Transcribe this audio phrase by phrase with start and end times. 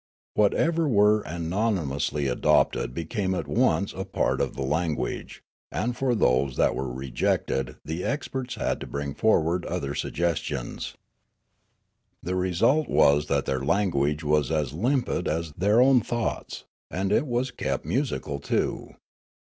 [0.33, 6.15] Whatever were unani mously adopted became at once a part of the language; and for
[6.15, 10.95] those that were rejected the experts had to bring forward other suggestions.
[12.25, 16.63] 392 Riallaro The result was that their language was as limpid as their own thoughts;
[16.89, 18.95] and it was kept musical too.